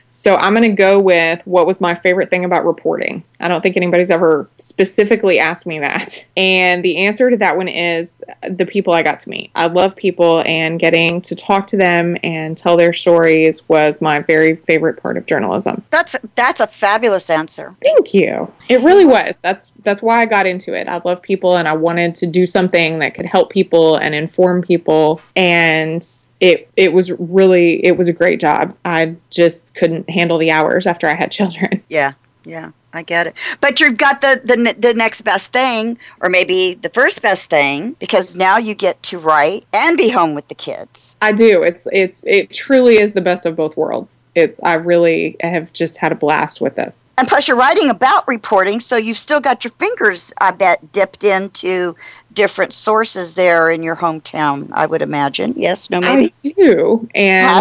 [0.10, 3.24] So I'm going to go with what was my favorite thing about reporting.
[3.40, 6.26] I don't think anybody's ever specifically asked me that.
[6.38, 9.50] And the answer to that one is the people I got to meet.
[9.56, 14.20] I love people, and getting to talk to them and tell their stories was my
[14.20, 15.84] very favorite part of journalism.
[15.90, 17.76] That's that's a fabulous answer.
[17.82, 18.54] Thank you.
[18.70, 19.40] It really was.
[19.40, 20.88] That's that's why I got into it.
[20.88, 24.62] I love people and I wanted to do something that could help people and inform
[24.62, 26.06] people and
[26.40, 28.76] it it was really it was a great job.
[28.86, 31.84] I just couldn't handle the hours after I had children.
[31.90, 33.34] Yeah, yeah, I get it.
[33.60, 37.94] But you've got the the the next best thing, or maybe the first best thing,
[38.00, 41.18] because now you get to write and be home with the kids.
[41.22, 41.64] I do.
[41.64, 44.26] It's it's it truly is the best of both worlds.
[44.34, 47.10] It's I really have just had a blast with this.
[47.18, 51.26] And plus, you're writing about reporting, so you've still got your fingers, I bet, dipped
[51.26, 51.96] into
[52.38, 54.70] different sources there in your hometown.
[54.72, 55.56] I would imagine.
[55.58, 56.32] Yes, no, maybe.
[56.46, 57.10] I do.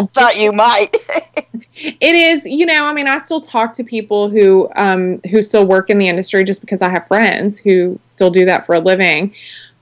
[0.02, 0.94] I thought you might.
[1.78, 5.66] It is, you know, I mean, I still talk to people who um, who still
[5.66, 8.78] work in the industry just because I have friends who still do that for a
[8.78, 9.34] living.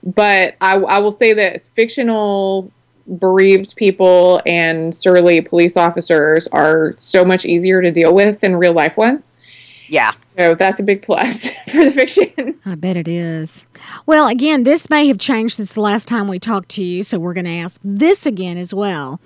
[0.03, 2.69] But I, I will say this: fictional
[3.19, 8.73] bereaved people and surly police officers are so much easier to deal with than real
[8.73, 9.29] life ones.
[9.87, 10.11] Yeah.
[10.37, 12.59] So that's a big plus for the fiction.
[12.65, 13.67] I bet it is.
[14.05, 17.19] Well, again, this may have changed since the last time we talked to you, so
[17.19, 19.19] we're going to ask this again as well.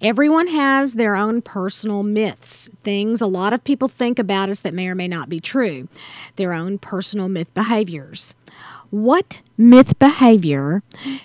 [0.00, 4.74] Everyone has their own personal myths, things a lot of people think about us that
[4.74, 5.88] may or may not be true,
[6.36, 8.34] their own personal myth behaviors.
[8.90, 10.82] What myth behavior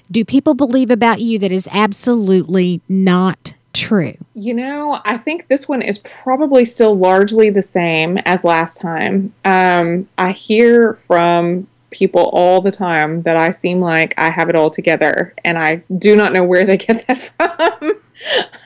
[0.09, 4.13] do people believe about you that is absolutely not true?
[4.33, 9.33] You know, I think this one is probably still largely the same as last time.
[9.45, 14.55] Um, I hear from people all the time that I seem like I have it
[14.55, 17.17] all together, and I do not know where they get that
[17.79, 17.93] from.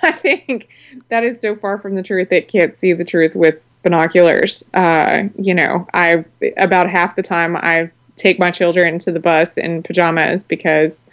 [0.01, 0.70] I think
[1.09, 2.30] that is so far from the truth.
[2.30, 4.64] They can't see the truth with binoculars.
[4.74, 6.26] Uh, you know, I
[6.57, 11.07] about half the time I take my children to the bus in pajamas because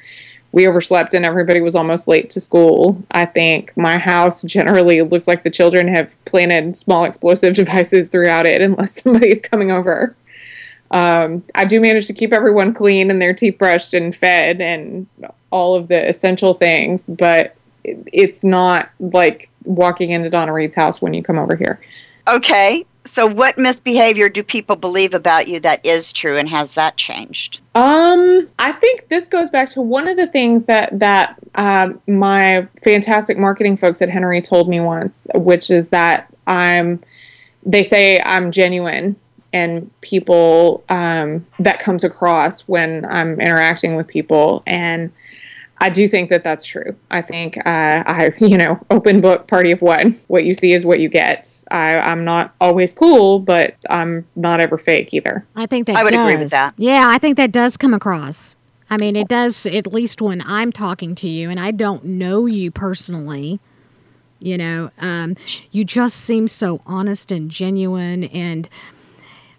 [0.53, 3.03] we overslept and everybody was almost late to school.
[3.11, 8.47] I think my house generally looks like the children have planted small explosive devices throughout
[8.47, 10.17] it unless somebody's coming over.
[10.91, 15.07] Um, I do manage to keep everyone clean and their teeth brushed and fed and
[15.51, 21.15] all of the essential things, but it's not like walking into Donna Reed's house when
[21.15, 21.79] you come over here.
[22.29, 22.85] Okay.
[23.05, 26.99] So, what myth behavior do people believe about you that is true, and has that
[26.99, 27.61] changed?
[27.74, 32.68] Um, I think this goes back to one of the things that that uh, my
[32.85, 37.03] fantastic marketing folks at Henery told me once, which is that I'm.
[37.64, 39.16] They say I'm genuine,
[39.55, 45.11] and people um, that comes across when I'm interacting with people, and
[45.81, 46.97] I do think that that's true.
[47.11, 50.20] I think uh, I, you know, open book, party of one.
[50.26, 51.64] What you see is what you get.
[51.70, 55.47] I, I'm not always cool, but I'm not ever fake either.
[55.55, 56.29] I think that I would does.
[56.29, 56.74] agree with that.
[56.76, 58.57] Yeah, I think that does come across.
[58.91, 62.47] I mean, it does at least when I'm talking to you, and I don't know
[62.47, 63.61] you personally.
[64.41, 65.37] You know, um,
[65.72, 68.68] you just seem so honest and genuine, and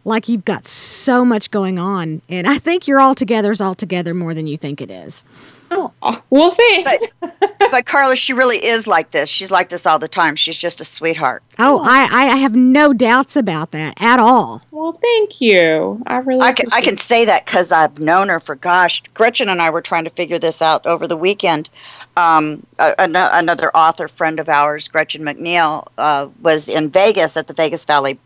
[0.05, 2.21] like you've got so much going on.
[2.29, 5.23] And I think your all together is all together more than you think it is.
[5.71, 5.91] Oh,
[6.29, 7.05] well, thanks.
[7.19, 9.29] But, but Carla, she really is like this.
[9.29, 10.35] She's like this all the time.
[10.35, 11.43] She's just a sweetheart.
[11.59, 14.61] Oh, I, I have no doubts about that at all.
[14.71, 16.01] well, thank you.
[16.07, 16.41] I really.
[16.41, 19.03] I can, I can say that because I've known her for gosh.
[19.13, 21.69] Gretchen and I were trying to figure this out over the weekend.
[22.17, 27.47] Um, a, an- another author friend of ours, Gretchen McNeil, uh, was in Vegas at
[27.47, 28.17] the Vegas Valley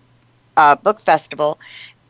[0.57, 1.59] uh, Book Festival,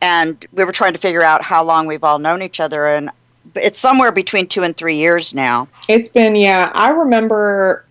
[0.01, 3.09] and we were trying to figure out how long we've all known each other, and
[3.55, 5.67] it's somewhere between two and three years now.
[5.87, 6.71] It's been, yeah.
[6.73, 7.85] I remember,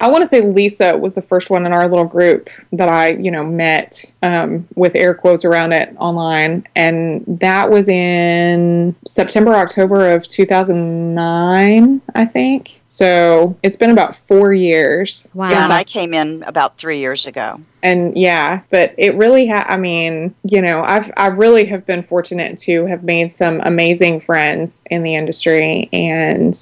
[0.00, 3.10] I want to say Lisa was the first one in our little group that I,
[3.10, 6.66] you know, met um, with air quotes around it online.
[6.76, 12.80] And that was in September, October of 2009, I think.
[12.86, 15.26] So it's been about four years.
[15.34, 15.50] Wow.
[15.50, 17.60] Yeah, and I- I came in about three years ago.
[17.82, 22.00] and yeah but it really ha- i mean you know i've i really have been
[22.02, 26.54] fortunate to have made some amazing friends in the industry and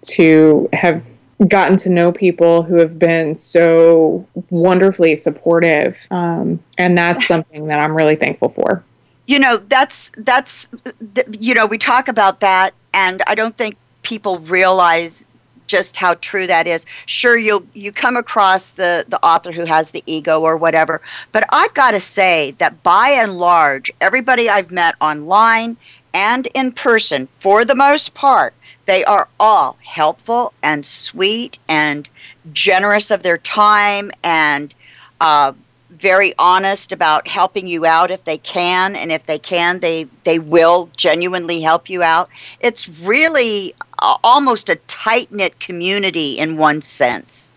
[0.00, 1.04] to have
[1.48, 7.80] gotten to know people who have been so wonderfully supportive um, and that's something that
[7.80, 8.84] i'm really thankful for.
[9.26, 10.70] You know that's that's
[11.38, 15.26] you know we talk about that and i don't think people realize
[15.68, 16.84] just how true that is.
[17.06, 21.44] Sure you'll you come across the the author who has the ego or whatever but
[21.50, 25.76] i've got to say that by and large everybody i've met online
[26.12, 28.54] and in person for the most part
[28.86, 32.08] they are all helpful and sweet and
[32.52, 34.74] generous of their time and
[35.20, 35.52] uh,
[35.90, 40.38] very honest about helping you out if they can and if they can they they
[40.38, 42.28] will genuinely help you out.
[42.60, 43.74] It's really
[44.24, 47.52] almost a tight knit community in one sense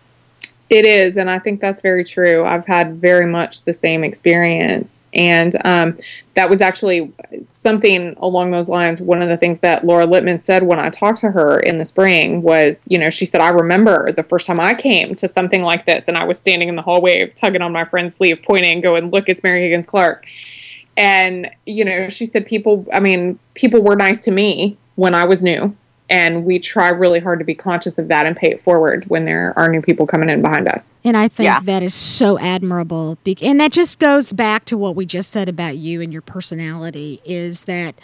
[0.68, 2.44] It is, and I think that's very true.
[2.44, 5.96] I've had very much the same experience, and um,
[6.34, 7.12] that was actually
[7.46, 9.00] something along those lines.
[9.00, 11.84] One of the things that Laura Lippman said when I talked to her in the
[11.84, 15.62] spring was, you know, she said, "I remember the first time I came to something
[15.62, 18.80] like this, and I was standing in the hallway, tugging on my friend's sleeve, pointing,
[18.80, 20.26] going, look, it's Mary Higgins Clark."
[20.96, 22.84] And you know, she said, people.
[22.92, 25.76] I mean, people were nice to me when I was new
[26.08, 29.24] and we try really hard to be conscious of that and pay it forward when
[29.24, 30.94] there are new people coming in behind us.
[31.04, 31.60] And I think Yeah.
[31.64, 33.18] that is so admirable.
[33.24, 36.22] Be- And that just goes back to what we just said about you and your
[36.22, 37.96] personality is that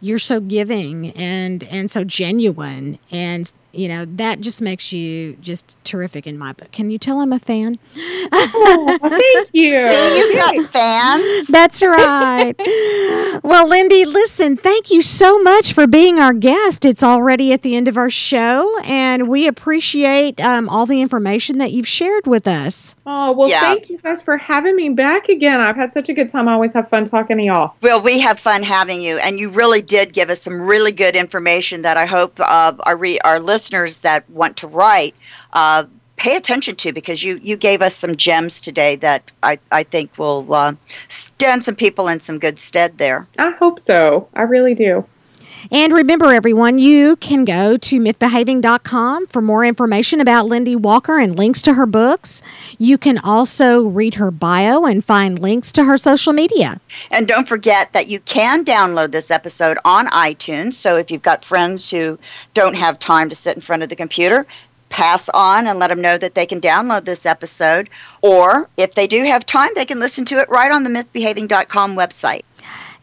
[0.00, 5.76] you're so giving and and so genuine and you know that just makes you just
[5.84, 6.70] terrific in my book.
[6.72, 7.78] Can you tell I'm a fan?
[7.96, 9.74] Oh, thank you.
[9.74, 11.46] See, you've got fans.
[11.48, 12.54] That's right.
[13.42, 16.84] well, LynDee, listen, thank you so much for being our guest.
[16.84, 21.58] It's already at the end of our show, and we appreciate um, all the information
[21.58, 22.94] that you've shared with us.
[23.06, 23.60] Oh, well, Yeah.
[23.60, 25.60] thank you guys for having me back again.
[25.60, 26.48] I've had such a good time.
[26.48, 27.74] I always have fun talking to y'all.
[27.82, 31.16] Well, we have fun having you, and you really did give us some really good
[31.16, 35.14] information that I hope uh, our re- our listeners that want to write
[35.52, 35.84] uh,
[36.16, 40.18] pay attention to because you you gave us some gems today that I I think
[40.18, 40.74] will uh,
[41.08, 43.28] stand some people in some good stead there.
[43.38, 44.28] I hope so.
[44.34, 45.04] I really do.
[45.70, 51.36] And remember, everyone, you can go to mythbehaving.com for more information about LynDee Walker and
[51.36, 52.42] links to her books.
[52.78, 56.80] You can also read her bio and find links to her social media.
[57.10, 60.74] And don't forget that you can download this episode on iTunes.
[60.74, 62.18] So if you've got friends who
[62.54, 64.46] don't have time to sit in front of the computer,
[64.88, 67.88] pass on and let them know that they can download this episode.
[68.20, 71.96] Or if they do have time, they can listen to it right on the mythbehaving.com
[71.96, 72.42] website.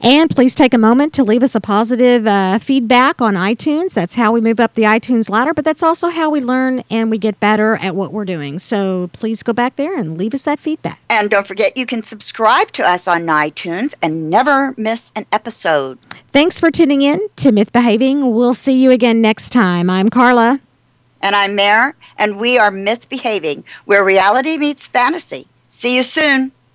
[0.02, 3.94] And please take a moment to leave us a positive uh, feedback on iTunes.
[3.94, 7.12] That's how we move up the iTunes ladder, but that's also how we learn and
[7.12, 8.60] we get better at what we're doing.
[8.60, 11.02] So please go back there and leave us that feedback.
[11.10, 16.00] And don't forget, you can subscribe to us on iTunes and never miss an episode.
[16.30, 18.32] Thanks for tuning in to Myth Behaving.
[18.34, 19.90] We'll see you again next time.
[19.90, 20.62] I'm Carla.
[21.22, 25.46] And I'm Mare, and we are Myth Behaving, where reality meets fantasy.
[25.68, 26.54] See you soon.